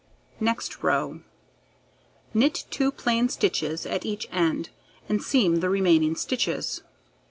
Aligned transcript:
Next 0.39 0.81
row: 0.81 1.21
Knit 2.33 2.65
2 2.71 2.91
plain 2.91 3.29
stitches 3.29 3.85
at 3.85 4.03
each 4.03 4.27
edge, 4.31 4.71
and 5.07 5.21
seam 5.21 5.57
the 5.57 5.69
remaining 5.69 6.15
stitches. 6.15 6.81